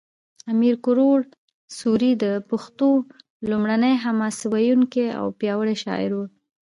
[0.53, 1.19] امیر کروړ
[1.79, 2.89] سوري د پښتو
[3.49, 6.19] لومړنی حماسه ویونکی او پیاوړی شاعر و